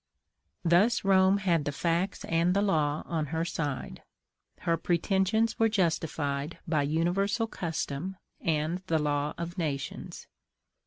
[0.65, 4.01] Thus Rome had the facts and the law on her side.
[4.61, 10.25] Her pretensions were justified by universal custom and the law of nations.